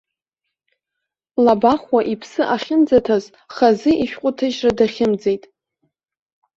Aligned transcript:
Лабахәуа 1.43 2.01
иԥсы 2.13 2.43
ахьынӡаҭаз 2.55 3.23
хазы 3.53 3.91
ишәҟәы 4.03 4.29
аҭыжьра 4.33 4.71
дахьымӡеит. 4.77 5.43